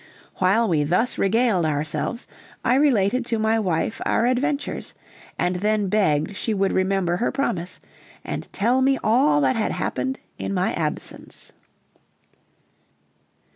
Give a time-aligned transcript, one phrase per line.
[0.37, 2.27] While we thus regaled ourselves,
[2.65, 4.95] I related to my wife our adventures,
[5.37, 7.79] and then begged she would remember her promise
[8.23, 11.53] and tell me all that had happened in my absence.